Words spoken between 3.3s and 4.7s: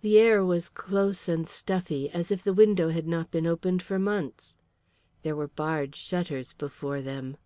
been opened for months.